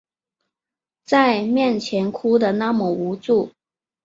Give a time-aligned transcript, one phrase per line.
[1.05, 3.51] 在面前哭的那么无助